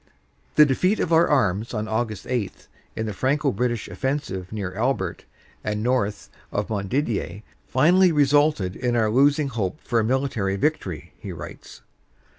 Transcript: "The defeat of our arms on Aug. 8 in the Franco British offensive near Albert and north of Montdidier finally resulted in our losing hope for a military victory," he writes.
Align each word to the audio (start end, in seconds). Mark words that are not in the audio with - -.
"The 0.55 0.65
defeat 0.65 0.99
of 0.99 1.13
our 1.13 1.27
arms 1.27 1.75
on 1.75 1.85
Aug. 1.85 2.25
8 2.27 2.67
in 2.95 3.05
the 3.05 3.13
Franco 3.13 3.51
British 3.51 3.87
offensive 3.87 4.51
near 4.51 4.73
Albert 4.73 5.25
and 5.63 5.83
north 5.83 6.31
of 6.51 6.69
Montdidier 6.71 7.43
finally 7.67 8.11
resulted 8.11 8.75
in 8.75 8.95
our 8.95 9.11
losing 9.11 9.49
hope 9.49 9.79
for 9.79 9.99
a 9.99 10.03
military 10.03 10.55
victory," 10.55 11.13
he 11.19 11.31
writes. 11.31 11.83